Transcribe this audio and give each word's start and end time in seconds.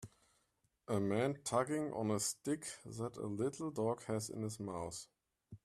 a 0.87 0.99
man 0.99 1.37
tugging 1.43 1.93
on 1.93 2.09
a 2.09 2.19
stick 2.19 2.65
that 2.85 3.17
a 3.17 3.27
little 3.27 3.69
dog 3.69 4.01
has 4.05 4.31
in 4.31 4.41
his 4.41 4.59
mouth 4.59 5.05